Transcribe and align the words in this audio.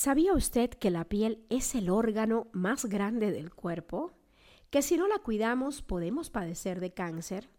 ¿Sabía 0.00 0.32
usted 0.32 0.70
que 0.70 0.92
la 0.92 1.06
piel 1.06 1.44
es 1.50 1.74
el 1.74 1.90
órgano 1.90 2.46
más 2.52 2.84
grande 2.84 3.32
del 3.32 3.52
cuerpo? 3.52 4.12
Que 4.70 4.80
si 4.80 4.96
no 4.96 5.08
la 5.08 5.18
cuidamos 5.18 5.82
podemos 5.82 6.30
padecer 6.30 6.78
de 6.78 6.94
cáncer. 6.94 7.50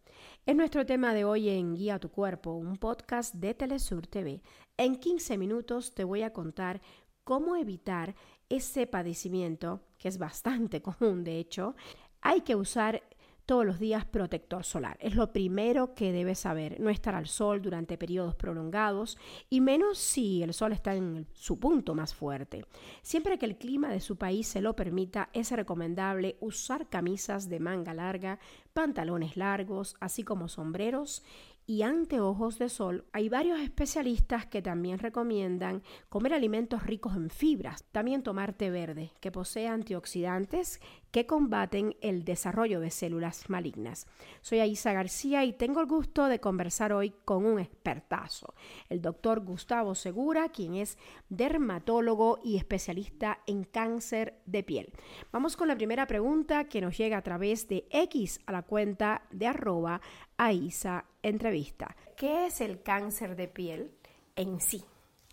Es 0.45 0.55
nuestro 0.55 0.85
tema 0.85 1.13
de 1.13 1.25
hoy 1.25 1.49
en 1.49 1.75
Guía 1.75 1.95
a 1.95 1.99
tu 1.99 2.11
Cuerpo, 2.11 2.53
un 2.53 2.77
podcast 2.77 3.35
de 3.35 3.55
Telesur 3.55 4.07
TV. 4.07 4.41
En 4.77 4.95
15 4.95 5.37
minutos 5.37 5.93
te 5.93 6.05
voy 6.05 6.21
a 6.21 6.31
contar 6.31 6.79
cómo 7.25 7.57
evitar 7.57 8.15
ese 8.47 8.87
padecimiento, 8.87 9.81
que 9.97 10.07
es 10.07 10.17
bastante 10.17 10.81
común 10.81 11.25
de 11.25 11.39
hecho. 11.39 11.75
Hay 12.21 12.39
que 12.39 12.55
usar 12.55 13.03
todos 13.49 13.65
los 13.65 13.79
días 13.79 14.05
protector 14.05 14.63
solar. 14.63 14.95
Es 15.01 15.15
lo 15.15 15.33
primero 15.33 15.95
que 15.95 16.11
debes 16.11 16.37
saber. 16.37 16.79
No 16.79 16.91
estar 16.91 17.15
al 17.15 17.25
sol 17.25 17.63
durante 17.63 17.97
periodos 17.97 18.35
prolongados 18.35 19.17
y 19.49 19.59
menos 19.59 19.97
si 19.97 20.43
el 20.43 20.53
sol 20.53 20.71
está 20.71 20.93
en 20.93 21.25
su 21.33 21.59
punto 21.59 21.95
más 21.95 22.13
fuerte. 22.13 22.63
Siempre 23.01 23.39
que 23.39 23.47
el 23.47 23.57
clima 23.57 23.89
de 23.89 24.01
su 24.01 24.17
país 24.17 24.45
se 24.45 24.61
lo 24.61 24.75
permita, 24.75 25.29
es 25.33 25.51
recomendable 25.51 26.37
usar 26.41 26.89
camisas 26.89 27.49
de 27.49 27.59
manga 27.59 27.95
larga, 27.95 28.37
pantalones 28.73 29.35
largos, 29.35 29.95
así 29.99 30.21
como 30.21 30.47
sombreros 30.47 31.23
y 31.69 31.83
anteojos 31.83 32.57
de 32.57 32.67
sol, 32.67 33.05
hay 33.11 33.29
varios 33.29 33.59
especialistas 33.59 34.47
que 34.47 34.63
también 34.63 34.97
recomiendan 34.97 35.83
comer 36.09 36.33
alimentos 36.33 36.81
ricos 36.81 37.15
en 37.15 37.29
fibras, 37.29 37.83
también 37.91 38.23
tomar 38.23 38.53
té 38.53 38.71
verde, 38.71 39.11
que 39.19 39.31
posee 39.31 39.67
antioxidantes 39.67 40.81
que 41.11 41.25
combaten 41.25 41.95
el 42.01 42.23
desarrollo 42.23 42.79
de 42.79 42.91
células 42.91 43.49
malignas. 43.49 44.07
Soy 44.41 44.59
Aisa 44.59 44.93
García 44.93 45.43
y 45.45 45.53
tengo 45.53 45.81
el 45.81 45.87
gusto 45.87 46.25
de 46.25 46.39
conversar 46.39 46.93
hoy 46.93 47.13
con 47.25 47.45
un 47.45 47.59
expertazo, 47.59 48.53
el 48.89 49.01
doctor 49.01 49.39
Gustavo 49.41 49.95
Segura, 49.95 50.49
quien 50.49 50.75
es 50.75 50.97
dermatólogo 51.29 52.39
y 52.43 52.57
especialista 52.57 53.39
en 53.47 53.63
cáncer 53.63 54.41
de 54.45 54.63
piel. 54.63 54.93
Vamos 55.31 55.57
con 55.57 55.67
la 55.67 55.75
primera 55.75 56.07
pregunta 56.07 56.65
que 56.65 56.81
nos 56.81 56.97
llega 56.97 57.17
a 57.17 57.23
través 57.23 57.67
de 57.67 57.87
X 57.89 58.39
a 58.45 58.51
la 58.51 58.63
cuenta 58.63 59.23
de 59.31 59.47
arroba 59.47 60.01
Aisa 60.37 61.05
Entrevista. 61.21 61.95
¿Qué 62.15 62.47
es 62.47 62.61
el 62.61 62.81
cáncer 62.81 63.35
de 63.35 63.47
piel 63.47 63.91
en 64.35 64.59
sí? 64.59 64.83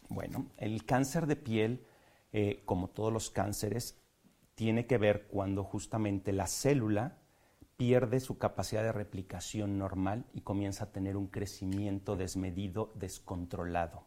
Bueno, 0.08 0.46
el 0.56 0.84
cáncer 0.84 1.26
de 1.26 1.36
piel, 1.36 1.84
eh, 2.32 2.62
como 2.64 2.88
todos 2.88 3.12
los 3.12 3.30
cánceres, 3.30 3.98
tiene 4.56 4.86
que 4.86 4.98
ver 4.98 5.28
cuando 5.28 5.62
justamente 5.62 6.32
la 6.32 6.48
célula 6.48 7.18
pierde 7.76 8.20
su 8.20 8.38
capacidad 8.38 8.82
de 8.82 8.90
replicación 8.90 9.78
normal 9.78 10.24
y 10.32 10.40
comienza 10.40 10.84
a 10.84 10.92
tener 10.92 11.16
un 11.16 11.26
crecimiento 11.28 12.16
desmedido, 12.16 12.90
descontrolado 12.94 14.04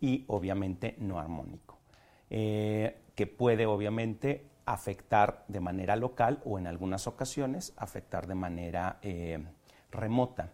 y 0.00 0.24
obviamente 0.28 0.94
no 0.98 1.18
armónico, 1.18 1.80
eh, 2.30 3.02
que 3.16 3.26
puede 3.26 3.66
obviamente 3.66 4.48
afectar 4.64 5.44
de 5.48 5.60
manera 5.60 5.96
local 5.96 6.40
o 6.44 6.60
en 6.60 6.68
algunas 6.68 7.08
ocasiones 7.08 7.72
afectar 7.76 8.28
de 8.28 8.36
manera 8.36 9.00
eh, 9.02 9.44
remota. 9.90 10.52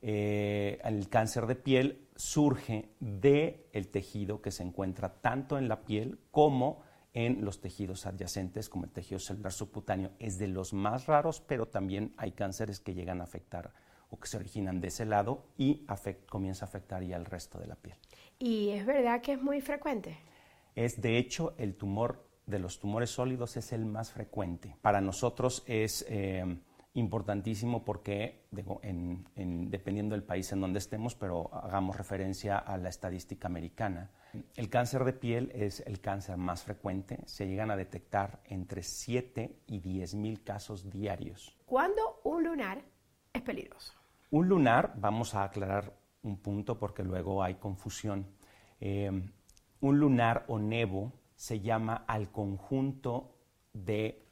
Eh, 0.00 0.78
el 0.84 1.08
cáncer 1.08 1.46
de 1.46 1.56
piel 1.56 2.06
surge 2.14 2.90
del 3.00 3.64
el 3.72 3.88
tejido 3.88 4.40
que 4.40 4.52
se 4.52 4.62
encuentra 4.62 5.20
tanto 5.20 5.58
en 5.58 5.68
la 5.68 5.84
piel 5.84 6.20
como 6.30 6.86
en 7.14 7.44
los 7.44 7.60
tejidos 7.60 8.06
adyacentes 8.06 8.68
como 8.68 8.84
el 8.84 8.90
tejido 8.90 9.18
celular 9.18 9.52
subcutáneo. 9.52 10.12
Es 10.18 10.38
de 10.38 10.48
los 10.48 10.72
más 10.72 11.06
raros, 11.06 11.40
pero 11.40 11.66
también 11.66 12.14
hay 12.16 12.32
cánceres 12.32 12.80
que 12.80 12.94
llegan 12.94 13.20
a 13.20 13.24
afectar 13.24 13.72
o 14.10 14.18
que 14.18 14.28
se 14.28 14.36
originan 14.36 14.80
de 14.80 14.88
ese 14.88 15.04
lado 15.04 15.44
y 15.56 15.86
comienza 16.28 16.64
a 16.64 16.68
afectar 16.68 17.02
ya 17.02 17.16
el 17.16 17.24
resto 17.24 17.58
de 17.58 17.66
la 17.66 17.76
piel. 17.76 17.96
¿Y 18.38 18.70
es 18.70 18.86
verdad 18.86 19.20
que 19.20 19.32
es 19.32 19.42
muy 19.42 19.60
frecuente? 19.60 20.16
Es 20.74 21.00
de 21.00 21.18
hecho 21.18 21.54
el 21.58 21.74
tumor 21.74 22.26
de 22.46 22.58
los 22.58 22.78
tumores 22.78 23.10
sólidos 23.10 23.56
es 23.56 23.72
el 23.72 23.84
más 23.84 24.12
frecuente. 24.12 24.76
Para 24.80 25.00
nosotros 25.00 25.62
es 25.66 26.06
eh, 26.08 26.58
importantísimo 26.98 27.84
porque, 27.84 28.46
dependiendo 28.50 30.14
del 30.14 30.24
país 30.24 30.52
en 30.52 30.60
donde 30.60 30.78
estemos, 30.78 31.14
pero 31.14 31.50
hagamos 31.54 31.96
referencia 31.96 32.58
a 32.58 32.76
la 32.76 32.88
estadística 32.88 33.48
americana, 33.48 34.10
el 34.56 34.68
cáncer 34.68 35.04
de 35.04 35.12
piel 35.12 35.50
es 35.54 35.80
el 35.86 36.00
cáncer 36.00 36.36
más 36.36 36.62
frecuente. 36.62 37.20
Se 37.26 37.46
llegan 37.46 37.70
a 37.70 37.76
detectar 37.76 38.40
entre 38.44 38.82
7 38.82 39.62
y 39.66 39.78
10 39.80 40.14
mil 40.16 40.42
casos 40.42 40.90
diarios. 40.90 41.56
¿Cuándo 41.64 42.20
un 42.24 42.44
lunar 42.44 42.82
es 43.32 43.42
peligroso? 43.42 43.94
Un 44.30 44.48
lunar, 44.48 44.94
vamos 44.96 45.34
a 45.34 45.44
aclarar 45.44 45.96
un 46.22 46.38
punto 46.38 46.78
porque 46.78 47.02
luego 47.02 47.42
hay 47.42 47.54
confusión. 47.54 48.26
Eh, 48.80 49.10
un 49.80 50.00
lunar 50.00 50.44
o 50.48 50.58
nevo 50.58 51.12
se 51.36 51.60
llama 51.60 52.04
al 52.06 52.30
conjunto 52.30 53.36
de 53.72 54.26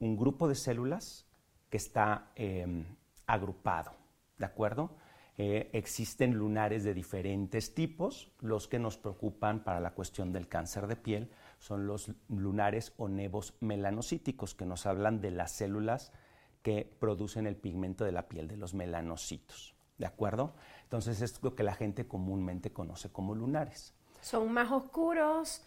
un 0.00 0.16
grupo 0.16 0.48
de 0.48 0.56
células 0.56 1.26
que 1.72 1.78
está 1.78 2.32
em, 2.34 2.84
agrupado, 3.26 3.92
¿de 4.36 4.44
acuerdo? 4.44 4.90
Eh, 5.38 5.70
existen 5.72 6.34
lunares 6.34 6.84
de 6.84 6.92
diferentes 6.92 7.74
tipos. 7.74 8.30
Los 8.40 8.68
que 8.68 8.78
nos 8.78 8.98
preocupan 8.98 9.64
para 9.64 9.80
la 9.80 9.92
cuestión 9.92 10.34
del 10.34 10.48
cáncer 10.48 10.86
de 10.86 10.96
piel 10.96 11.30
son 11.58 11.86
los 11.86 12.12
lunares 12.28 12.92
o 12.98 13.08
nevos 13.08 13.54
melanocíticos, 13.60 14.54
que 14.54 14.66
nos 14.66 14.84
hablan 14.84 15.22
de 15.22 15.30
las 15.30 15.52
células 15.52 16.12
que 16.60 16.94
producen 17.00 17.46
el 17.46 17.56
pigmento 17.56 18.04
de 18.04 18.12
la 18.12 18.28
piel, 18.28 18.48
de 18.48 18.58
los 18.58 18.74
melanocitos. 18.74 19.74
¿De 19.96 20.04
acuerdo? 20.04 20.52
Entonces 20.82 21.22
es 21.22 21.42
lo 21.42 21.54
que 21.54 21.62
la 21.62 21.74
gente 21.74 22.06
comúnmente 22.06 22.70
conoce 22.70 23.10
como 23.10 23.34
lunares. 23.34 23.94
¿Son 24.20 24.52
más 24.52 24.70
oscuros? 24.70 25.64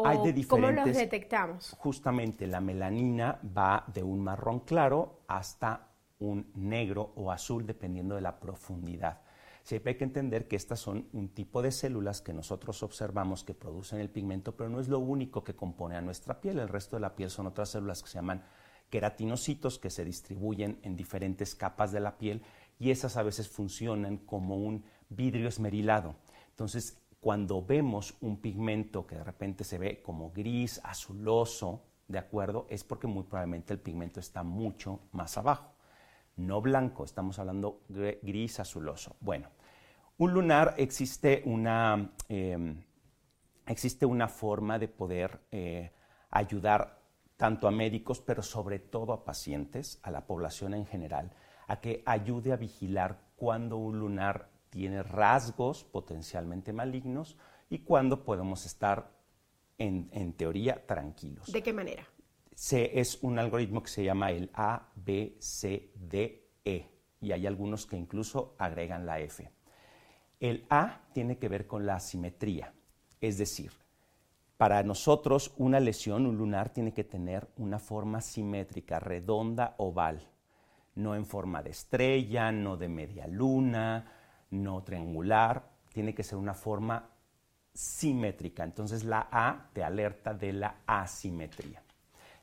¿O 0.00 0.48
¿Cómo 0.48 0.70
los 0.70 0.92
detectamos? 0.92 1.74
Justamente 1.78 2.46
la 2.46 2.60
melanina 2.60 3.40
va 3.56 3.84
de 3.92 4.02
un 4.02 4.22
marrón 4.22 4.60
claro 4.60 5.22
hasta 5.26 5.88
un 6.20 6.52
negro 6.54 7.12
o 7.16 7.32
azul 7.32 7.66
dependiendo 7.66 8.14
de 8.14 8.20
la 8.20 8.38
profundidad. 8.38 9.20
Siempre 9.64 9.92
hay 9.92 9.98
que 9.98 10.04
entender 10.04 10.46
que 10.46 10.56
estas 10.56 10.78
son 10.78 11.08
un 11.12 11.30
tipo 11.30 11.62
de 11.62 11.72
células 11.72 12.22
que 12.22 12.32
nosotros 12.32 12.82
observamos 12.82 13.42
que 13.42 13.54
producen 13.54 13.98
el 13.98 14.08
pigmento, 14.08 14.56
pero 14.56 14.70
no 14.70 14.80
es 14.80 14.88
lo 14.88 15.00
único 15.00 15.42
que 15.42 15.56
compone 15.56 15.96
a 15.96 16.00
nuestra 16.00 16.40
piel. 16.40 16.60
El 16.60 16.68
resto 16.68 16.96
de 16.96 17.00
la 17.00 17.16
piel 17.16 17.28
son 17.28 17.48
otras 17.48 17.70
células 17.70 18.02
que 18.02 18.08
se 18.08 18.18
llaman 18.18 18.44
queratinocitos 18.90 19.78
que 19.78 19.90
se 19.90 20.04
distribuyen 20.04 20.78
en 20.82 20.96
diferentes 20.96 21.54
capas 21.54 21.92
de 21.92 22.00
la 22.00 22.16
piel 22.18 22.42
y 22.78 22.90
esas 22.90 23.16
a 23.16 23.22
veces 23.22 23.48
funcionan 23.48 24.16
como 24.18 24.56
un 24.56 24.84
vidrio 25.08 25.48
esmerilado. 25.48 26.14
Entonces, 26.50 26.98
cuando 27.20 27.64
vemos 27.64 28.16
un 28.20 28.40
pigmento 28.40 29.06
que 29.06 29.16
de 29.16 29.24
repente 29.24 29.64
se 29.64 29.78
ve 29.78 30.02
como 30.02 30.30
gris, 30.30 30.80
azuloso, 30.84 31.84
¿de 32.06 32.18
acuerdo? 32.18 32.66
Es 32.70 32.84
porque 32.84 33.06
muy 33.06 33.24
probablemente 33.24 33.72
el 33.72 33.80
pigmento 33.80 34.20
está 34.20 34.42
mucho 34.42 35.00
más 35.12 35.36
abajo. 35.36 35.74
No 36.36 36.60
blanco, 36.60 37.04
estamos 37.04 37.38
hablando 37.38 37.82
gris, 37.88 38.60
azuloso. 38.60 39.16
Bueno, 39.20 39.48
un 40.18 40.32
lunar 40.32 40.74
existe 40.78 41.42
una, 41.44 42.12
em, 42.28 42.82
existe 43.66 44.06
una 44.06 44.28
forma 44.28 44.78
de 44.78 44.88
poder 44.88 45.40
eh, 45.50 45.92
ayudar 46.30 47.02
tanto 47.36 47.66
a 47.66 47.70
médicos, 47.70 48.20
pero 48.20 48.42
sobre 48.42 48.78
todo 48.78 49.12
a 49.12 49.24
pacientes, 49.24 49.98
a 50.02 50.10
la 50.10 50.26
población 50.26 50.74
en 50.74 50.86
general, 50.86 51.32
a 51.66 51.80
que 51.80 52.02
ayude 52.06 52.52
a 52.52 52.56
vigilar 52.56 53.20
cuando 53.36 53.76
un 53.76 53.98
lunar 53.98 54.50
tiene 54.70 55.02
rasgos 55.02 55.84
potencialmente 55.84 56.72
malignos 56.72 57.36
y 57.70 57.80
cuándo 57.80 58.24
podemos 58.24 58.66
estar 58.66 59.12
en, 59.78 60.32
teoría 60.34 60.86
tranquilos. 60.86 61.52
¿De 61.52 61.62
qué 61.62 61.72
manera? 61.72 62.06
Se, 62.54 62.98
es 62.98 63.22
un 63.22 63.38
algoritmo 63.38 63.82
que 63.82 63.90
se 63.90 64.04
llama 64.04 64.32
el 64.32 64.50
A, 64.54 64.90
B, 64.96 65.36
C, 65.38 65.92
D, 65.94 66.50
E 66.64 66.90
y 67.20 67.32
hay 67.32 67.46
algunos 67.46 67.86
que 67.86 67.96
incluso 67.96 68.54
agregan 68.58 69.06
la 69.06 69.20
F. 69.20 69.50
El 70.40 70.66
A 70.70 71.02
tiene 71.12 71.38
que 71.38 71.48
ver 71.48 71.66
con 71.66 71.86
la 71.86 71.96
asimetría, 71.96 72.72
es 73.20 73.38
decir, 73.38 73.72
para 74.56 74.82
nosotros 74.82 75.52
una 75.56 75.78
lesión, 75.78 76.26
un 76.26 76.36
lunar, 76.36 76.70
tiene 76.70 76.92
que 76.92 77.04
tener 77.04 77.48
una 77.56 77.78
forma 77.78 78.20
simétrica, 78.20 78.98
redonda, 78.98 79.74
oval, 79.78 80.28
no 80.96 81.14
en 81.14 81.26
forma 81.26 81.62
de 81.62 81.70
estrella, 81.70 82.50
no 82.50 82.76
de 82.76 82.88
media 82.88 83.28
luna, 83.28 84.17
no 84.50 84.82
triangular, 84.82 85.70
tiene 85.92 86.14
que 86.14 86.22
ser 86.22 86.38
una 86.38 86.54
forma 86.54 87.10
simétrica. 87.74 88.64
Entonces 88.64 89.04
la 89.04 89.28
A 89.30 89.70
te 89.72 89.84
alerta 89.84 90.34
de 90.34 90.52
la 90.52 90.80
asimetría. 90.86 91.82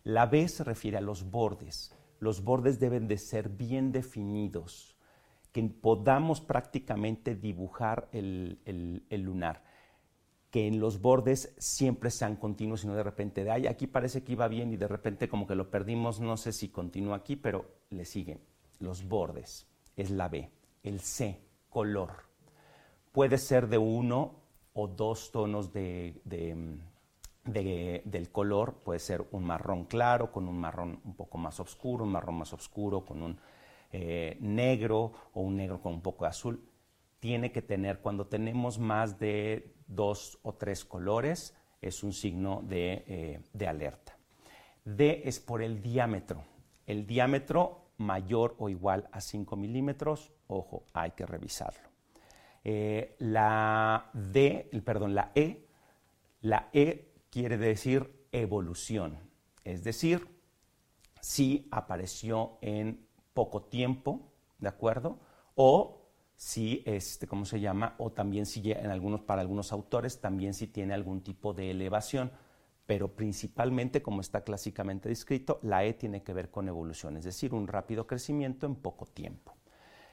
La 0.03 0.27
B 0.27 0.47
se 0.47 0.63
refiere 0.63 0.97
a 0.97 1.01
los 1.01 1.29
bordes. 1.29 1.93
Los 2.19 2.43
bordes 2.43 2.79
deben 2.79 3.07
de 3.07 3.17
ser 3.17 3.49
bien 3.49 3.91
definidos, 3.91 4.95
que 5.51 5.63
podamos 5.63 6.41
prácticamente 6.41 7.35
dibujar 7.35 8.07
el, 8.11 8.59
lunar, 9.09 9.63
que 10.51 10.67
en 10.67 10.79
los 10.79 11.01
bordes 11.01 11.53
siempre 11.57 12.11
sean 12.11 12.35
continuos 12.35 12.83
y 12.83 12.87
no 12.87 12.95
de 12.95 13.03
repente 13.03 13.43
de, 13.43 13.51
ay, 13.51 13.67
aquí 13.67 13.87
parece 13.87 14.23
que 14.23 14.33
iba 14.33 14.47
bien 14.47 14.73
y 14.73 14.77
de 14.77 14.87
repente 14.87 15.27
como 15.27 15.47
que 15.47 15.55
lo 15.55 15.69
perdimos, 15.69 16.19
no 16.19 16.37
sé 16.37 16.53
si 16.53 16.69
continúa 16.69 17.17
aquí, 17.17 17.35
pero 17.35 17.65
le 17.89 18.05
siguen. 18.05 18.39
Los 18.79 19.07
bordes 19.07 19.67
es 19.95 20.11
la 20.11 20.27
B. 20.27 20.51
El 20.83 20.99
C 20.99 21.44
color. 21.75 22.23
Puede 23.11 23.37
ser 23.37 23.67
de 23.67 23.77
uno 23.77 24.35
o 24.71 24.87
dos 24.87 25.29
tonos 25.33 25.73
de, 25.73 26.21
del 27.43 28.31
color 28.31 28.75
puede 28.75 28.99
ser 28.99 29.27
un 29.31 29.43
marrón 29.43 29.83
claro, 29.83 30.31
con 30.31 30.47
un 30.47 30.57
marrón 30.57 31.01
un 31.03 31.15
poco 31.17 31.37
más 31.37 31.59
oscuro, 31.59 32.05
un 32.05 32.13
marrón 32.13 32.35
más 32.35 32.53
oscuro, 32.53 33.03
con 33.03 33.21
un 33.21 33.37
eh, 33.91 34.37
negro 34.39 35.11
o 35.33 35.41
un 35.41 35.57
negro 35.57 35.81
con 35.81 35.95
un 35.95 36.01
poco 36.01 36.23
de 36.23 36.29
azul. 36.29 36.63
Tiene 37.19 37.51
que 37.51 37.61
tener, 37.61 37.99
cuando 37.99 38.27
tenemos 38.27 38.79
más 38.79 39.19
de 39.19 39.75
dos 39.85 40.39
o 40.43 40.53
tres 40.53 40.85
colores, 40.85 41.57
es 41.81 42.03
un 42.03 42.13
signo 42.13 42.61
de, 42.63 43.03
eh, 43.05 43.41
de 43.51 43.67
alerta. 43.67 44.17
D 44.85 45.23
es 45.25 45.41
por 45.41 45.61
el 45.61 45.81
diámetro. 45.81 46.41
El 46.87 47.05
diámetro 47.05 47.84
mayor 47.97 48.55
o 48.59 48.69
igual 48.69 49.07
a 49.11 49.21
5 49.21 49.55
milímetros, 49.55 50.31
ojo, 50.47 50.83
hay 50.93 51.11
que 51.11 51.25
revisarlo. 51.25 51.89
Eh, 52.63 53.15
la 53.19 54.09
D, 54.13 54.69
perdón, 54.83 55.15
la 55.15 55.31
E, 55.35 55.67
la 56.41 56.69
E 56.73 57.13
quiere 57.29 57.57
decir 57.57 58.27
evolución, 58.31 59.17
es 59.63 59.83
decir, 59.83 60.27
si 61.21 61.67
apareció 61.71 62.57
en 62.61 63.07
poco 63.33 63.63
tiempo, 63.63 64.31
¿de 64.59 64.67
acuerdo? 64.67 65.19
O 65.55 66.05
si, 66.35 66.83
este, 66.85 67.27
¿cómo 67.27 67.45
se 67.45 67.59
llama? 67.59 67.95
O 67.97 68.11
también 68.11 68.45
si 68.45 68.71
en 68.71 68.91
algunos, 68.91 69.21
para 69.21 69.41
algunos 69.41 69.71
autores, 69.71 70.19
también 70.19 70.53
si 70.53 70.67
tiene 70.67 70.93
algún 70.93 71.21
tipo 71.21 71.53
de 71.53 71.71
elevación 71.71 72.31
pero 72.85 73.15
principalmente, 73.15 74.01
como 74.01 74.21
está 74.21 74.43
clásicamente 74.43 75.09
descrito, 75.09 75.59
la 75.63 75.83
E 75.85 75.93
tiene 75.93 76.23
que 76.23 76.33
ver 76.33 76.51
con 76.51 76.67
evolución, 76.67 77.17
es 77.17 77.23
decir, 77.25 77.53
un 77.53 77.67
rápido 77.67 78.05
crecimiento 78.05 78.65
en 78.65 78.75
poco 78.75 79.05
tiempo. 79.05 79.55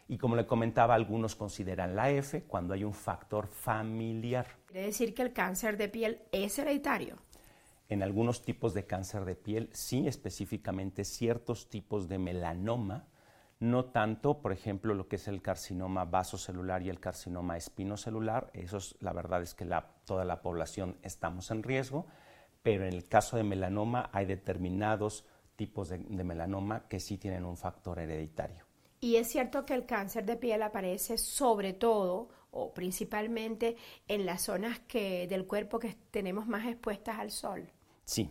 Y 0.09 0.19
como 0.19 0.37
le 0.37 0.47
comentaba, 0.47 0.95
algunos 0.95 1.37
consideran 1.37 1.95
la 1.95 2.11
F 2.11 2.43
cuando 2.45 2.75
hay 2.75 2.85
un 2.85 2.95
factor 2.95 3.47
familiar. 3.47 4.47
¿Quiere 4.67 4.87
decir 4.87 5.15
que 5.15 5.23
el 5.23 5.33
cáncer 5.33 5.77
de 5.77 5.89
piel 5.89 6.21
es 6.33 6.59
hereditario? 6.59 7.17
En 7.89 8.03
algunos 8.03 8.43
tipos 8.43 8.75
de 8.75 8.87
cáncer 8.87 9.25
de 9.25 9.37
piel, 9.37 9.69
sí, 9.73 10.09
específicamente 10.09 11.05
ciertos 11.05 11.69
tipos 11.69 12.09
de 12.09 12.19
melanoma, 12.19 13.07
no 13.61 13.85
tanto, 13.85 14.41
por 14.41 14.53
ejemplo, 14.53 14.95
lo 14.95 15.09
que 15.09 15.17
es 15.17 15.29
el 15.29 15.41
carcinoma 15.41 16.05
vasocelular 16.05 16.83
y 16.83 16.89
el 16.89 16.99
carcinoma 16.99 17.57
espinocelular, 17.57 18.51
esos 18.55 18.97
la 19.01 19.13
verdad 19.13 19.43
es 19.43 19.55
que 19.55 19.69
toda 20.05 20.25
la 20.25 20.43
población 20.43 20.97
estamos 21.03 21.51
en 21.51 21.63
riesgo, 21.63 22.07
pero 22.63 22.87
en 22.87 22.93
el 22.93 23.09
caso 23.09 23.37
de 23.37 23.43
melanoma 23.43 24.11
hay 24.13 24.27
determinados 24.27 25.25
tipos 25.57 25.89
de, 25.89 25.99
melanoma 25.99 26.89
que 26.89 27.01
sí 27.01 27.19
tienen 27.19 27.45
un 27.45 27.57
factor 27.57 27.99
hereditario. 27.99 28.65
Y 29.01 29.17
es 29.17 29.29
cierto 29.29 29.67
que 29.67 29.75
el 29.75 29.85
cáncer 29.85 30.25
de 30.25 30.37
piel 30.37 30.63
aparece 30.63 31.19
sobre 31.19 31.73
todo 31.73 32.29
o 32.53 32.73
principalmente 32.73 33.77
en 34.07 34.27
las 34.27 34.43
zonas 34.43 34.81
que, 34.81 35.27
del 35.27 35.47
cuerpo 35.47 35.79
que 35.79 35.97
tenemos 36.11 36.47
más 36.47 36.67
expuestas 36.67 37.19
al 37.19 37.31
sol. 37.31 37.69
Sí, 38.05 38.31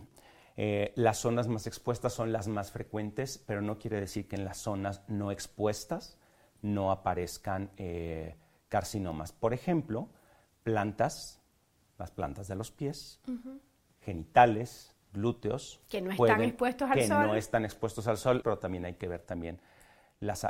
eh, 0.56 0.92
las 0.96 1.18
zonas 1.18 1.48
más 1.48 1.66
expuestas 1.66 2.12
son 2.12 2.32
las 2.32 2.48
más 2.48 2.70
frecuentes, 2.70 3.42
pero 3.46 3.60
no 3.60 3.78
quiere 3.78 4.00
decir 4.00 4.28
que 4.28 4.36
en 4.36 4.44
las 4.44 4.58
zonas 4.58 5.02
no 5.08 5.30
expuestas 5.30 6.18
no 6.62 6.90
aparezcan 6.90 7.70
eh, 7.76 8.36
carcinomas. 8.68 9.32
Por 9.32 9.52
ejemplo, 9.52 10.08
plantas, 10.62 11.40
las 11.98 12.10
plantas 12.10 12.48
de 12.48 12.54
los 12.54 12.70
pies, 12.70 13.20
genitales, 14.04 14.94
glúteos. 15.12 15.80
Que 15.88 16.00
no 16.00 16.10
están 16.10 16.42
expuestos 16.42 16.90
al 16.90 17.02
sol. 17.02 17.22
Que 17.22 17.26
no 17.28 17.34
están 17.34 17.64
expuestos 17.64 18.06
al 18.06 18.16
sol, 18.16 18.40
pero 18.42 18.58
también 18.58 18.84
hay 18.84 18.94
que 18.94 19.08
ver 19.08 19.22
también 19.22 19.60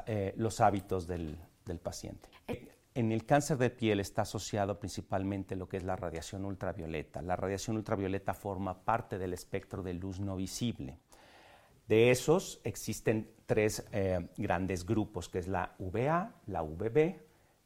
eh, 0.06 0.34
los 0.36 0.60
hábitos 0.60 1.06
del, 1.06 1.38
paciente. 1.82 2.28
Eh. 2.48 2.68
En 2.94 3.10
el 3.10 3.24
cáncer 3.24 3.56
de 3.56 3.70
piel 3.70 4.00
está 4.00 4.22
asociado 4.22 4.78
principalmente 4.78 5.56
lo 5.56 5.66
que 5.66 5.78
es 5.78 5.82
la 5.82 5.96
radiación 5.96 6.44
ultravioleta. 6.44 7.22
La 7.22 7.36
radiación 7.36 7.76
ultravioleta 7.76 8.34
forma 8.34 8.84
parte 8.84 9.18
del 9.18 9.32
espectro 9.32 9.82
de 9.82 9.94
luz 9.94 10.20
no 10.20 10.36
visible. 10.36 10.98
De 11.88 12.10
esos 12.10 12.60
existen 12.64 13.30
tres 13.46 13.86
eh, 13.92 14.28
grandes 14.36 14.84
grupos, 14.84 15.30
que 15.30 15.38
es 15.38 15.48
la 15.48 15.74
VA, 15.78 16.34
la 16.46 16.62
VB 16.62 17.16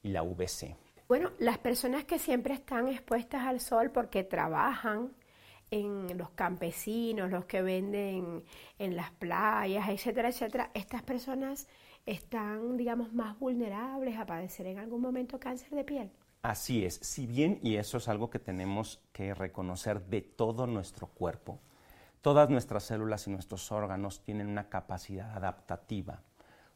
y 0.03 0.09
la 0.11 0.23
VC. 0.23 0.77
Bueno, 1.09 1.33
las 1.38 1.59
personas 1.59 2.05
que 2.05 2.19
siempre 2.19 2.55
están 2.55 2.88
expuestas 2.88 3.47
al 3.47 3.61
sol 3.61 3.91
porque 3.91 4.25
trabajan, 4.25 5.12
en 5.70 6.16
los 6.16 6.30
campesinos, 6.30 7.30
los 7.30 7.44
que 7.46 7.62
venden 7.62 8.44
en 8.78 8.96
las 8.96 9.10
playas, 9.12 9.88
etcétera, 9.88 10.28
etcétera, 10.28 10.70
estas 10.74 11.02
personas 11.02 11.68
están, 12.04 12.76
digamos, 12.76 13.12
más 13.12 13.38
vulnerables 13.38 14.16
a 14.16 14.26
padecer 14.26 14.66
en 14.66 14.78
algún 14.78 15.00
momento 15.00 15.40
cáncer 15.40 15.70
de 15.70 15.84
piel. 15.84 16.10
Así 16.42 16.84
es, 16.84 16.94
si 17.02 17.26
bien, 17.26 17.58
y 17.62 17.76
eso 17.76 17.98
es 17.98 18.08
algo 18.08 18.30
que 18.30 18.38
tenemos 18.38 19.02
que 19.12 19.34
reconocer 19.34 20.06
de 20.06 20.20
todo 20.20 20.68
nuestro 20.68 21.08
cuerpo, 21.08 21.58
todas 22.20 22.48
nuestras 22.50 22.84
células 22.84 23.26
y 23.26 23.30
nuestros 23.30 23.72
órganos 23.72 24.22
tienen 24.22 24.46
una 24.46 24.68
capacidad 24.68 25.36
adaptativa. 25.36 26.22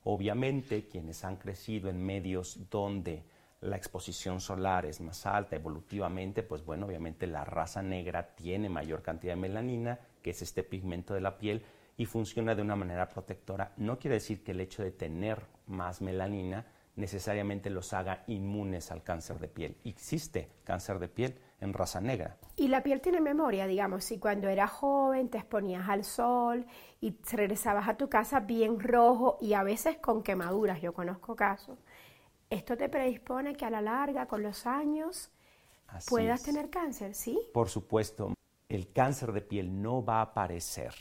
Obviamente, 0.03 0.89
quienes 0.89 1.25
han 1.25 1.37
crecido 1.37 1.89
en 1.89 2.05
medios 2.05 2.69
donde 2.71 3.25
la 3.61 3.77
exposición 3.77 4.41
solar 4.41 4.87
es 4.87 5.01
más 5.01 5.27
alta 5.27 5.57
evolutivamente, 5.57 6.43
pues 6.43 6.65
bueno, 6.65 6.87
obviamente 6.87 7.27
la 7.27 7.45
raza 7.45 7.83
negra 7.83 8.35
tiene 8.35 8.69
mayor 8.69 9.03
cantidad 9.03 9.35
de 9.35 9.41
melanina, 9.41 9.99
que 10.23 10.31
es 10.31 10.43
este 10.43 10.63
pigmento 10.63 11.15
de 11.15 11.21
la 11.21 11.37
piel, 11.37 11.63
y 11.97 12.07
funciona 12.07 12.55
de 12.55 12.63
una 12.63 12.77
manera 12.77 13.09
protectora. 13.09 13.73
No 13.77 13.99
quiere 13.99 14.15
decir 14.15 14.43
que 14.43 14.53
el 14.53 14.61
hecho 14.61 14.83
de 14.83 14.93
tener 14.93 15.43
más 15.67 16.01
melanina 16.01 16.65
necesariamente 16.97 17.69
los 17.69 17.93
haga 17.93 18.25
inmunes 18.27 18.91
al 18.91 19.03
cáncer 19.03 19.39
de 19.39 19.49
piel. 19.49 19.77
Existe 19.85 20.49
cáncer 20.65 20.99
de 20.99 21.09
piel 21.09 21.39
en 21.61 21.75
raza 21.75 22.01
negra. 22.01 22.39
Y 22.57 22.69
la 22.69 22.83
piel 22.83 23.03
tiene 23.03 23.21
memoria, 23.21 23.67
digamos, 23.67 24.05
si 24.05 24.19
cuando 24.19 24.49
eras 24.49 24.71
joven 24.71 25.29
te 25.29 25.37
exponías 25.37 25.87
al 25.89 26.05
sol 26.05 26.67
y 27.03 27.15
regresabas 27.31 27.89
a 27.89 27.99
tu 27.99 28.09
casa 28.09 28.41
bien 28.41 28.81
rojo 28.81 29.37
y 29.41 29.53
a 29.53 29.63
veces 29.63 29.99
con 29.99 30.23
quemaduras, 30.23 30.81
yo 30.81 30.95
conozco 30.95 31.37
casos 31.37 31.79
esto 32.51 32.77
te 32.77 32.89
predispone 32.89 33.55
que 33.55 33.65
a 33.65 33.71
la 33.71 33.81
larga, 33.81 34.27
con 34.27 34.43
los 34.43 34.67
años, 34.67 35.31
puedas 36.09 36.43
tener 36.43 36.69
cáncer, 36.69 37.15
¿sí? 37.15 37.39
Por 37.55 37.69
supuesto, 37.69 38.35
el 38.69 38.93
cáncer 38.93 39.33
de 39.33 39.41
piel 39.41 39.81
no 39.81 40.05
va 40.05 40.19
a 40.19 40.23
aparecer 40.23 40.95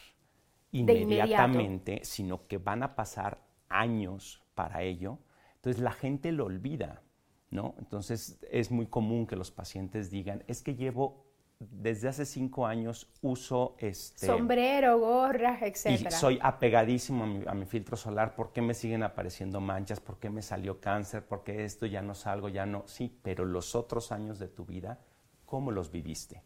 inmediatamente, 0.72 2.02
sino 2.04 2.48
que 2.48 2.60
van 2.60 2.84
a 2.84 2.96
pasar 2.96 3.44
años 3.68 4.44
para 4.54 4.84
ello. 4.84 5.18
Entonces 5.56 5.82
la 5.82 5.92
gente 5.92 6.32
lo 6.32 6.46
olvida, 6.46 7.02
¿no? 7.50 7.76
Entonces 7.80 8.40
es 8.50 8.72
muy 8.72 8.86
común 8.86 9.26
que 9.26 9.36
los 9.36 9.52
pacientes 9.52 10.12
digan, 10.12 10.44
es 10.48 10.62
que 10.62 10.76
llevo 10.76 11.26
desde 11.60 12.08
hace 12.08 12.26
cinco 12.26 12.66
años 12.66 13.10
uso 13.22 13.76
este 13.80 14.28
sombrero, 14.28 14.98
gorras, 14.98 15.62
etc. 15.62 16.08
Y 16.08 16.12
soy 16.12 16.40
apegadísimo 16.42 17.26
a 17.48 17.54
mi, 17.54 17.66
filtro 17.66 17.98
solar. 17.98 18.34
¿Por 18.34 18.54
qué 18.54 18.62
me 18.62 18.74
siguen 18.74 19.04
apareciendo 19.04 19.60
manchas? 19.60 20.00
¿Por 20.00 20.20
qué 20.20 20.30
me 20.30 20.42
salió 20.42 20.80
cáncer? 20.80 21.26
¿Por 21.26 21.44
qué 21.44 21.66
esto 21.66 21.86
ya 21.86 22.02
no 22.02 22.16
salgo? 22.16 22.48
Ya 22.48 22.66
no. 22.66 22.84
Sí, 22.88 23.20
pero 23.22 23.44
los 23.44 23.76
otros 23.76 24.14
años 24.14 24.40
de 24.40 24.48
tu 24.48 24.66
vida, 24.66 25.00
¿cómo 25.46 25.72
los 25.72 25.92
viviste? 25.92 26.44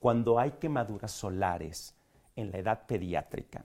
Cuando 0.00 0.38
hay 0.40 0.52
quemaduras 0.52 1.12
solares 1.12 1.94
en 2.34 2.50
la 2.50 2.58
edad 2.58 2.86
pediátrica, 2.86 3.64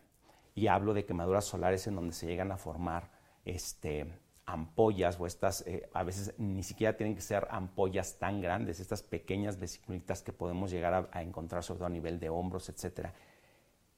y 0.54 0.68
hablo 0.68 0.94
de 0.94 1.06
quemaduras 1.06 1.46
solares 1.46 1.88
en 1.88 1.96
donde 1.96 2.14
se 2.14 2.28
llegan 2.28 2.52
a 2.52 2.58
formar 2.58 3.10
este, 3.46 4.06
ampollas 4.46 5.20
o 5.20 5.26
estas, 5.26 5.66
eh, 5.68 5.90
a 5.94 6.04
veces 6.04 6.34
ni 6.38 6.64
siquiera 6.64 6.98
tienen 6.98 7.16
que 7.16 7.22
ser 7.22 7.48
ampollas 7.52 8.18
tan 8.18 8.42
grandes, 8.42 8.80
estas 8.80 9.04
pequeñas 9.04 9.60
vesiculitas 9.60 10.22
que 10.22 10.34
podemos 10.34 10.72
llegar 10.72 11.10
a, 11.12 11.22
encontrar 11.22 11.64
sobre 11.64 11.80
todo 11.80 11.88
a 11.88 11.92
nivel 11.92 12.20
de 12.20 12.30
hombros, 12.30 12.70
etcétera. 12.70 13.14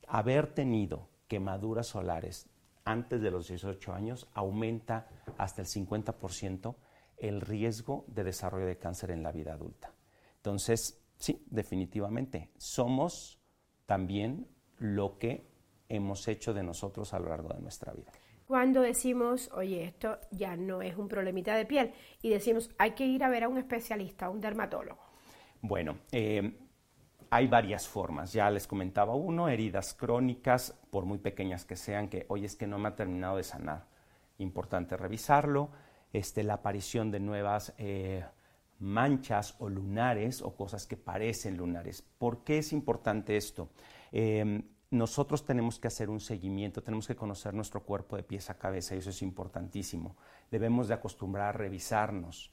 Haber 0.08 0.54
tenido 0.54 1.08
quemaduras 1.28 1.88
solares 1.88 2.48
antes 2.86 3.22
de 3.22 3.32
los 3.32 3.48
18 3.48 3.94
años 3.94 4.28
aumenta 4.34 5.08
hasta 5.38 5.62
el 5.62 5.68
50% 5.68 6.76
el 7.18 7.42
riesgo 7.42 8.04
de 8.08 8.24
desarrollo 8.24 8.66
de 8.66 8.78
cáncer 8.78 9.12
en 9.12 9.24
la 9.24 9.32
vida 9.32 9.54
adulta. 9.54 9.94
Entonces, 10.38 11.02
sí, 11.18 11.46
definitivamente, 11.50 12.52
somos 12.58 13.40
también 13.86 14.48
lo 14.78 15.18
que 15.18 15.48
hemos 15.88 16.28
hecho 16.28 16.54
de 16.54 16.64
nosotros 16.64 17.14
a 17.14 17.20
lo 17.20 17.30
largo 17.30 17.50
de 17.50 17.62
nuestra 17.62 17.94
vida 17.94 18.12
cuando 18.48 18.82
decimos, 18.82 19.50
oye, 19.54 19.86
esto 19.86 20.20
ya 20.32 20.56
no 20.56 20.82
es 20.82 20.98
un 20.98 21.08
problemita 21.08 21.56
de 21.56 21.66
piel 21.66 21.94
y 22.22 22.30
decimos, 22.30 22.70
hay 22.78 22.92
que 22.92 23.06
ir 23.06 23.24
a 23.24 23.30
ver 23.30 23.44
a 23.44 23.50
un 23.50 23.58
especialista, 23.58 24.28
a 24.28 24.30
un 24.30 24.42
dermatólogo? 24.42 25.02
Bueno, 25.62 26.00
eh, 26.12 26.58
hay 27.30 27.48
varias 27.48 27.88
formas. 27.88 28.34
Ya 28.34 28.50
les 28.52 28.68
comentaba 28.68 29.16
uno, 29.16 29.50
heridas 29.50 29.94
crónicas, 29.94 30.78
por 30.92 31.06
muy 31.06 31.18
pequeñas 31.18 31.66
que 31.66 31.76
sean, 31.76 32.10
que 32.10 32.26
hoy 32.30 32.46
es 32.46 32.56
que 32.56 32.68
no 32.68 32.78
me 32.78 32.90
ha 32.90 32.96
terminado 32.96 33.38
de 33.38 33.44
sanar. 33.44 33.88
Importante 34.38 34.98
revisarlo. 34.98 35.72
Este, 36.12 36.44
la 36.44 36.56
aparición 36.56 37.10
de 37.10 37.20
nuevas 37.20 37.74
eh, 37.78 38.24
manchas 38.80 39.56
o 39.60 39.70
lunares 39.70 40.42
o 40.42 40.56
cosas 40.56 40.86
que 40.86 40.98
parecen 40.98 41.58
lunares. 41.58 42.02
¿Por 42.02 42.44
qué 42.44 42.60
es 42.60 42.72
importante 42.72 43.36
esto? 43.36 43.70
Eh, 44.12 44.62
nosotros 44.94 45.44
tenemos 45.44 45.80
que 45.80 45.88
hacer 45.88 46.08
un 46.12 46.20
seguimiento, 46.20 46.84
tenemos 46.84 47.08
que 47.08 47.16
conocer 47.16 47.54
nuestro 47.56 47.82
cuerpo 47.82 48.16
de 48.16 48.22
pies 48.22 48.52
a 48.52 48.60
cabeza 48.60 48.94
y 48.94 49.00
eso 49.00 49.10
es 49.10 49.24
importantísimo. 49.24 50.16
Debemos 50.52 50.88
de 50.88 50.94
acostumbrar 50.94 51.50
a 51.50 51.58
revisarnos, 51.58 52.52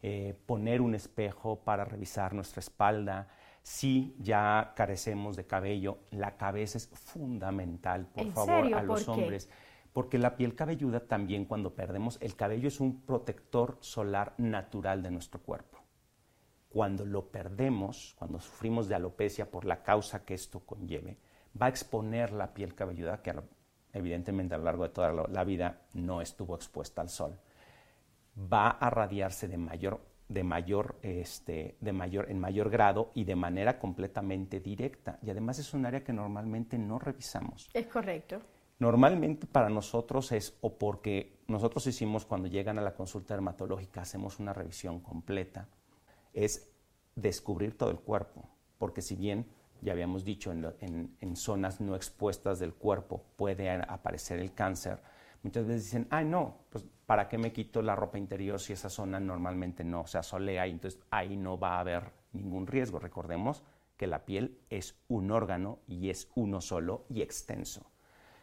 eh, 0.00 0.38
poner 0.46 0.82
un 0.82 0.94
espejo 0.94 1.58
para 1.64 1.84
revisar 1.84 2.32
nuestra 2.32 2.60
espalda, 2.60 3.28
Si 3.62 4.16
ya 4.18 4.72
carecemos 4.74 5.36
de 5.36 5.46
cabello, 5.46 5.98
la 6.10 6.38
cabeza 6.38 6.78
es 6.78 6.88
fundamental, 6.88 8.06
por 8.06 8.32
favor, 8.32 8.72
a 8.72 8.82
los 8.82 9.06
hombres. 9.06 9.50
Porque 9.92 10.16
la 10.16 10.34
piel 10.34 10.54
cabelluda 10.54 11.00
también 11.00 11.44
cuando 11.44 11.74
perdemos, 11.74 12.16
el 12.22 12.36
cabello 12.36 12.68
es 12.68 12.80
un 12.80 13.02
protector 13.02 13.76
solar 13.80 14.32
natural 14.38 15.02
de 15.02 15.10
nuestro 15.10 15.42
cuerpo. 15.42 15.78
Cuando 16.70 17.04
lo 17.04 17.30
perdemos, 17.30 18.14
cuando 18.18 18.40
sufrimos 18.40 18.88
de 18.88 18.94
alopecia 18.94 19.50
por 19.50 19.66
la 19.66 19.82
causa 19.82 20.24
que 20.24 20.32
esto 20.32 20.60
conlleve, 20.60 21.18
va 21.60 21.66
a 21.66 21.68
exponer 21.68 22.32
la 22.32 22.52
piel 22.52 22.74
cabelluda, 22.74 23.22
que 23.22 23.34
evidentemente 23.92 24.54
a 24.54 24.58
lo 24.58 24.64
largo 24.64 24.84
de 24.84 24.90
toda 24.90 25.12
la 25.12 25.44
vida 25.44 25.82
no 25.94 26.20
estuvo 26.20 26.54
expuesta 26.54 27.00
al 27.00 27.08
sol. 27.08 27.38
Va 28.52 28.70
a 28.70 28.90
radiarse 28.90 29.48
de 29.48 29.58
mayor, 29.58 30.00
de 30.28 30.44
mayor, 30.44 30.96
este, 31.02 31.76
de 31.80 31.92
mayor, 31.92 32.30
en 32.30 32.38
mayor 32.38 32.70
grado 32.70 33.10
y 33.14 33.24
de 33.24 33.36
manera 33.36 33.78
completamente 33.78 34.60
directa. 34.60 35.18
Y 35.22 35.30
además 35.30 35.58
es 35.58 35.74
un 35.74 35.86
área 35.86 36.04
que 36.04 36.12
normalmente 36.12 36.78
no 36.78 36.98
revisamos. 36.98 37.68
Es 37.74 37.86
correcto. 37.86 38.40
Normalmente 38.78 39.46
para 39.46 39.68
nosotros 39.68 40.32
es 40.32 40.56
o 40.62 40.78
porque 40.78 41.40
nosotros 41.48 41.86
hicimos 41.86 42.24
cuando 42.24 42.48
llegan 42.48 42.78
a 42.78 42.82
la 42.82 42.94
consulta 42.94 43.34
dermatológica, 43.34 44.00
hacemos 44.00 44.38
una 44.38 44.54
revisión 44.54 45.00
completa, 45.00 45.68
es 46.32 46.70
descubrir 47.14 47.76
todo 47.76 47.90
el 47.90 47.98
cuerpo, 47.98 48.48
porque 48.78 49.02
si 49.02 49.16
bien 49.16 49.46
ya 49.82 49.92
habíamos 49.92 50.24
dicho 50.24 50.52
en, 50.52 51.16
en, 51.20 51.36
zonas 51.36 51.80
no 51.80 51.96
expuestas 51.96 52.58
del 52.58 52.74
cuerpo 52.74 53.24
puede 53.36 53.70
aparecer 53.70 54.38
el 54.38 54.52
cáncer, 54.52 55.00
muchas 55.42 55.66
veces 55.66 55.84
dicen, 55.84 56.06
ay 56.10 56.24
no, 56.24 56.58
pues 56.70 56.84
¿para 57.06 57.28
qué 57.28 57.38
me 57.38 57.52
quito 57.52 57.82
la 57.82 57.96
ropa 57.96 58.18
interior 58.18 58.60
si 58.60 58.72
esa 58.72 58.90
zona 58.90 59.18
normalmente 59.20 59.84
no 59.84 60.06
se 60.06 60.18
asolea 60.18 60.66
y 60.66 60.72
entonces 60.72 61.00
ahí 61.10 61.36
no 61.36 61.58
va 61.58 61.76
a 61.76 61.80
haber 61.80 62.12
ningún 62.32 62.66
riesgo? 62.66 62.98
Recordemos 62.98 63.62
que 63.96 64.06
la 64.06 64.24
piel 64.24 64.58
es 64.70 64.96
un 65.08 65.30
órgano 65.30 65.80
y 65.86 66.08
es 66.08 66.30
uno 66.34 66.60
solo 66.60 67.04
y 67.10 67.20
extenso. 67.20 67.90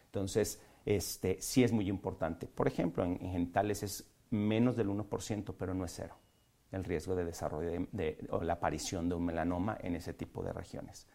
Entonces, 0.06 0.62
este, 0.84 1.40
sí 1.40 1.64
es 1.64 1.72
muy 1.72 1.88
importante. 1.88 2.46
Por 2.46 2.68
ejemplo, 2.68 3.04
en, 3.04 3.18
genitales 3.18 3.82
es 3.82 4.08
menos 4.30 4.76
del 4.76 4.88
1%, 4.88 5.54
pero 5.58 5.74
no 5.74 5.84
es 5.84 5.92
cero 5.94 6.16
el 6.70 6.84
riesgo 6.84 7.16
de 7.16 7.24
desarrollo 7.24 7.70
de, 7.92 8.26
o 8.30 8.42
la 8.42 8.54
aparición 8.54 9.08
de 9.08 9.14
un 9.14 9.24
melanoma 9.24 9.78
en 9.80 9.96
ese 9.96 10.12
tipo 10.12 10.42
de 10.42 10.52
regiones. 10.52 11.06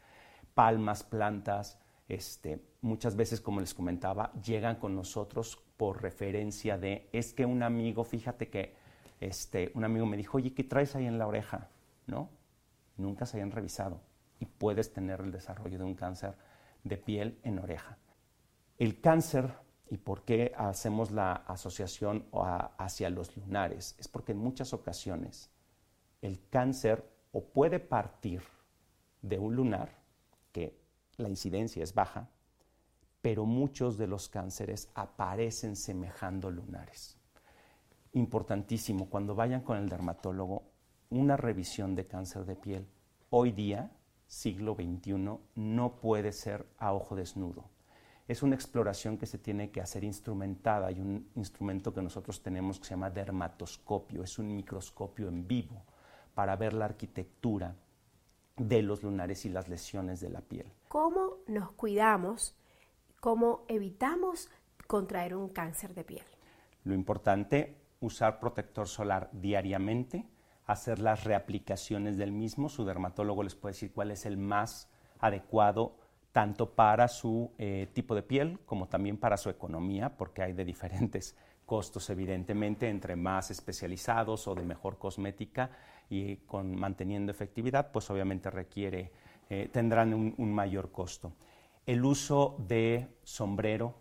Palmas, 0.53 1.03
plantas, 1.03 1.79
este, 2.07 2.63
muchas 2.81 3.15
veces, 3.15 3.41
como 3.41 3.59
les 3.59 3.73
comentaba, 3.73 4.31
llegan 4.33 4.75
con 4.75 4.95
nosotros 4.95 5.57
por 5.77 6.01
referencia 6.01 6.77
de, 6.77 7.09
es 7.11 7.33
que 7.33 7.45
un 7.45 7.63
amigo, 7.63 8.03
fíjate 8.03 8.49
que 8.49 8.75
este, 9.19 9.71
un 9.75 9.83
amigo 9.83 10.05
me 10.05 10.17
dijo, 10.17 10.37
oye, 10.37 10.53
¿qué 10.53 10.63
traes 10.63 10.95
ahí 10.95 11.05
en 11.05 11.17
la 11.17 11.27
oreja? 11.27 11.69
¿No? 12.07 12.29
Nunca 12.97 13.25
se 13.25 13.37
hayan 13.37 13.51
revisado 13.51 14.01
y 14.39 14.45
puedes 14.45 14.93
tener 14.93 15.21
el 15.21 15.31
desarrollo 15.31 15.77
de 15.77 15.85
un 15.85 15.95
cáncer 15.95 16.35
de 16.83 16.97
piel 16.97 17.39
en 17.43 17.59
oreja. 17.59 17.97
El 18.77 18.99
cáncer 18.99 19.53
y 19.89 19.97
por 19.97 20.23
qué 20.23 20.53
hacemos 20.57 21.11
la 21.11 21.33
asociación 21.33 22.25
hacia 22.77 23.09
los 23.09 23.35
lunares 23.37 23.95
es 23.99 24.07
porque 24.07 24.33
en 24.33 24.39
muchas 24.39 24.73
ocasiones 24.73 25.51
el 26.21 26.47
cáncer 26.49 27.09
o 27.31 27.45
puede 27.45 27.79
partir 27.79 28.41
de 29.21 29.39
un 29.39 29.55
lunar, 29.55 30.02
que 30.53 30.79
la 31.17 31.27
incidencia 31.27 31.83
es 31.83 31.93
baja, 31.93 32.29
pero 33.21 33.45
muchos 33.45 33.97
de 33.97 34.07
los 34.07 34.29
cánceres 34.29 34.89
aparecen 34.95 35.75
semejando 35.75 36.49
lunares. 36.49 37.17
Importantísimo, 38.13 39.09
cuando 39.09 39.35
vayan 39.35 39.61
con 39.61 39.77
el 39.77 39.89
dermatólogo, 39.89 40.63
una 41.09 41.35
revisión 41.35 41.95
de 41.95 42.07
cáncer 42.07 42.45
de 42.45 42.55
piel, 42.55 42.87
hoy 43.29 43.51
día, 43.51 43.91
siglo 44.25 44.75
XXI, 44.75 45.39
no 45.55 45.95
puede 45.99 46.31
ser 46.31 46.65
a 46.77 46.93
ojo 46.93 47.17
desnudo 47.17 47.73
es 48.27 48.41
una 48.41 48.55
exploración 48.55 49.17
que 49.17 49.25
se 49.25 49.37
tiene 49.37 49.69
que 49.69 49.81
hacer 49.81 50.03
instrumentada. 50.03 50.87
Hay 50.87 50.99
un 50.99 51.29
instrumento 51.35 51.93
que 51.93 52.01
nosotros 52.01 52.41
tenemos 52.41 52.79
que 52.79 52.85
se 52.85 52.91
llama 52.91 53.09
dermatoscopio, 53.09 54.23
es 54.23 54.39
un 54.39 54.55
microscopio 54.55 55.27
en 55.27 55.47
vivo 55.47 55.83
para 56.33 56.55
ver 56.55 56.73
la 56.73 56.85
arquitectura 56.85 57.75
de 58.57 58.81
los 58.81 59.03
lunares 59.03 59.45
y 59.45 59.49
las 59.49 59.67
lesiones 59.67 60.19
de 60.19 60.29
la 60.29 60.41
piel. 60.41 60.71
¿Cómo 60.87 61.37
nos 61.47 61.71
cuidamos? 61.71 62.55
¿Cómo 63.19 63.65
evitamos 63.67 64.49
contraer 64.87 65.35
un 65.35 65.49
cáncer 65.49 65.93
de 65.93 66.03
piel? 66.03 66.25
Lo 66.83 66.93
importante, 66.93 67.77
usar 67.99 68.39
protector 68.39 68.87
solar 68.87 69.29
diariamente, 69.31 70.27
hacer 70.65 70.99
las 70.99 71.23
reaplicaciones 71.23 72.17
del 72.17 72.31
mismo. 72.31 72.69
Su 72.69 72.85
dermatólogo 72.85 73.43
les 73.43 73.55
puede 73.55 73.73
decir 73.73 73.91
cuál 73.93 74.11
es 74.11 74.25
el 74.25 74.37
más 74.37 74.89
adecuado 75.19 75.97
tanto 76.31 76.73
para 76.73 77.07
su 77.07 77.51
eh, 77.57 77.87
tipo 77.93 78.15
de 78.15 78.23
piel 78.23 78.59
como 78.65 78.87
también 78.87 79.17
para 79.17 79.37
su 79.37 79.49
economía, 79.49 80.17
porque 80.17 80.41
hay 80.41 80.53
de 80.53 80.65
diferentes 80.65 81.35
costos, 81.65 82.09
evidentemente, 82.09 82.89
entre 82.89 83.15
más 83.15 83.51
especializados 83.51 84.47
o 84.47 84.55
de 84.55 84.63
mejor 84.63 84.97
cosmética 84.97 85.71
y 86.09 86.37
con 86.37 86.75
manteniendo 86.75 87.31
efectividad, 87.31 87.91
pues 87.91 88.09
obviamente 88.09 88.49
requiere, 88.49 89.11
eh, 89.49 89.69
tendrán 89.71 90.13
un, 90.13 90.53
mayor 90.53 90.91
costo. 90.91 91.33
El 91.85 92.05
uso 92.05 92.55
de 92.59 93.07
sombrero, 93.23 93.95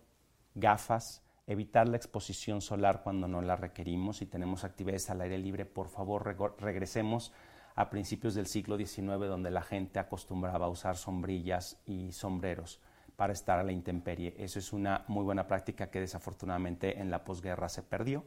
gafas, 0.54 1.22
evitar 1.46 1.88
la 1.88 1.96
exposición 1.96 2.60
solar 2.60 3.02
cuando 3.02 3.28
no 3.28 3.42
la 3.42 3.56
requerimos. 3.56 4.18
Si 4.18 4.26
tenemos 4.26 4.64
actividades 4.64 5.10
al 5.10 5.20
aire 5.20 5.38
libre, 5.38 5.64
por 5.64 5.88
favor 5.88 6.36
regresemos 6.60 7.32
a 7.74 7.90
principios 7.90 8.34
del 8.34 8.46
siglo 8.46 8.76
XIX, 8.76 9.26
donde 9.28 9.50
la 9.50 9.62
gente 9.62 9.98
acostumbraba 9.98 10.66
a 10.66 10.70
usar 10.70 10.96
sombrillas 10.96 11.80
y 11.86 12.12
sombreros 12.12 12.80
para 13.16 13.32
estar 13.32 13.58
a 13.58 13.62
la 13.62 13.72
intemperie. 13.72 14.34
Eso 14.38 14.58
es 14.58 14.72
una 14.72 15.04
muy 15.08 15.24
buena 15.24 15.46
práctica 15.46 15.90
que 15.90 16.00
desafortunadamente 16.00 17.00
en 17.00 17.10
la 17.10 17.24
posguerra 17.24 17.68
se 17.68 17.82
perdió. 17.82 18.24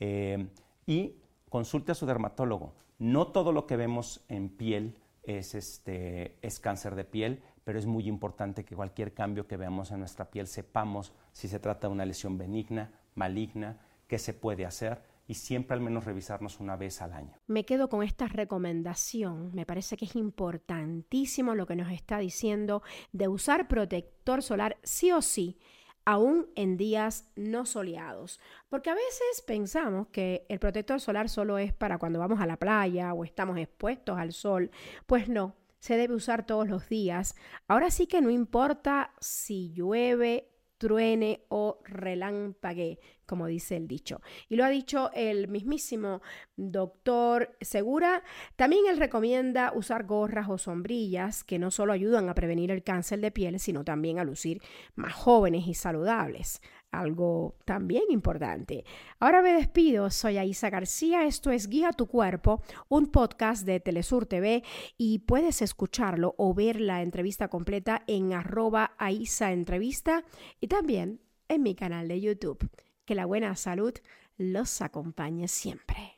Eh, 0.00 0.48
y 0.86 1.16
consulte 1.48 1.92
a 1.92 1.94
su 1.94 2.06
dermatólogo. 2.06 2.74
No 2.98 3.28
todo 3.28 3.52
lo 3.52 3.66
que 3.66 3.76
vemos 3.76 4.24
en 4.28 4.48
piel 4.48 4.96
es, 5.22 5.54
este, 5.54 6.36
es 6.42 6.58
cáncer 6.60 6.94
de 6.94 7.04
piel, 7.04 7.42
pero 7.64 7.78
es 7.78 7.86
muy 7.86 8.08
importante 8.08 8.64
que 8.64 8.74
cualquier 8.74 9.12
cambio 9.12 9.46
que 9.46 9.56
veamos 9.56 9.90
en 9.90 9.98
nuestra 9.98 10.30
piel 10.30 10.46
sepamos 10.46 11.12
si 11.32 11.48
se 11.48 11.60
trata 11.60 11.86
de 11.86 11.92
una 11.92 12.06
lesión 12.06 12.38
benigna, 12.38 12.90
maligna, 13.14 13.78
qué 14.06 14.18
se 14.18 14.32
puede 14.32 14.64
hacer 14.64 15.02
y 15.28 15.34
siempre 15.34 15.74
al 15.74 15.82
menos 15.82 16.04
revisarnos 16.04 16.58
una 16.58 16.76
vez 16.76 17.00
al 17.02 17.12
año. 17.12 17.38
Me 17.46 17.64
quedo 17.64 17.88
con 17.88 18.02
esta 18.02 18.26
recomendación, 18.26 19.54
me 19.54 19.66
parece 19.66 19.96
que 19.96 20.06
es 20.06 20.16
importantísimo 20.16 21.54
lo 21.54 21.66
que 21.66 21.76
nos 21.76 21.92
está 21.92 22.18
diciendo 22.18 22.82
de 23.12 23.28
usar 23.28 23.68
protector 23.68 24.42
solar 24.42 24.78
sí 24.82 25.12
o 25.12 25.22
sí 25.22 25.58
aún 26.06 26.48
en 26.54 26.78
días 26.78 27.30
no 27.36 27.66
soleados. 27.66 28.40
Porque 28.70 28.88
a 28.88 28.94
veces 28.94 29.42
pensamos 29.46 30.08
que 30.08 30.46
el 30.48 30.58
protector 30.58 30.98
solar 31.00 31.28
solo 31.28 31.58
es 31.58 31.74
para 31.74 31.98
cuando 31.98 32.18
vamos 32.18 32.40
a 32.40 32.46
la 32.46 32.56
playa 32.56 33.12
o 33.12 33.24
estamos 33.24 33.58
expuestos 33.58 34.16
al 34.16 34.32
sol. 34.32 34.70
Pues 35.04 35.28
no, 35.28 35.54
se 35.78 35.98
debe 35.98 36.14
usar 36.14 36.46
todos 36.46 36.66
los 36.66 36.88
días. 36.88 37.36
Ahora 37.66 37.90
sí 37.90 38.06
que 38.06 38.22
no 38.22 38.30
importa 38.30 39.12
si 39.20 39.70
llueve, 39.74 40.48
truene 40.78 41.44
o 41.48 41.80
relámpague, 41.84 43.00
como 43.28 43.46
dice 43.46 43.76
el 43.76 43.86
dicho. 43.86 44.20
Y 44.48 44.56
lo 44.56 44.64
ha 44.64 44.70
dicho 44.70 45.10
el 45.12 45.46
mismísimo 45.46 46.22
doctor 46.56 47.56
Segura. 47.60 48.24
También 48.56 48.86
él 48.88 48.96
recomienda 48.96 49.72
usar 49.74 50.04
gorras 50.04 50.48
o 50.48 50.58
sombrillas 50.58 51.44
que 51.44 51.58
no 51.58 51.70
solo 51.70 51.92
ayudan 51.92 52.28
a 52.28 52.34
prevenir 52.34 52.70
el 52.70 52.82
cáncer 52.82 53.20
de 53.20 53.30
piel, 53.30 53.60
sino 53.60 53.84
también 53.84 54.18
a 54.18 54.24
lucir 54.24 54.62
más 54.96 55.12
jóvenes 55.12 55.68
y 55.68 55.74
saludables 55.74 56.60
algo 56.90 57.56
también 57.64 58.04
importante. 58.08 58.84
Ahora 59.20 59.42
me 59.42 59.52
despido, 59.52 60.10
soy 60.10 60.38
Aisa 60.38 60.70
García, 60.70 61.24
esto 61.24 61.50
es 61.50 61.68
Guía 61.68 61.92
tu 61.92 62.06
Cuerpo, 62.06 62.62
un 62.88 63.06
podcast 63.08 63.66
de 63.66 63.80
Telesur 63.80 64.26
TV 64.26 64.62
y 64.96 65.20
puedes 65.20 65.62
escucharlo 65.62 66.34
o 66.38 66.54
ver 66.54 66.80
la 66.80 67.02
entrevista 67.02 67.48
completa 67.48 68.02
en 68.06 68.32
arroba 68.32 68.94
Aisa 68.98 69.52
Entrevista 69.52 70.24
y 70.60 70.68
también 70.68 71.20
en 71.48 71.62
mi 71.62 71.74
canal 71.74 72.08
de 72.08 72.20
YouTube. 72.20 72.68
Que 73.08 73.14
la 73.14 73.24
buena 73.24 73.56
salud 73.56 73.94
los 74.36 74.82
acompañe 74.82 75.48
siempre. 75.48 76.17